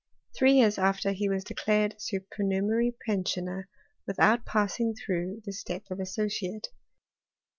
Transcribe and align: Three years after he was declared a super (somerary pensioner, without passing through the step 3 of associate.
Three 0.35 0.53
years 0.53 0.79
after 0.79 1.11
he 1.11 1.29
was 1.29 1.43
declared 1.43 1.93
a 1.93 1.99
super 1.99 2.37
(somerary 2.49 2.95
pensioner, 3.05 3.69
without 4.07 4.45
passing 4.47 4.95
through 4.95 5.43
the 5.45 5.53
step 5.53 5.85
3 5.85 5.93
of 5.93 5.99
associate. 5.99 6.69